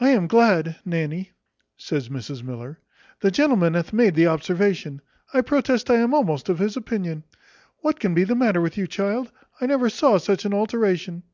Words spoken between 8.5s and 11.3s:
with you, child? I never saw such an alteration.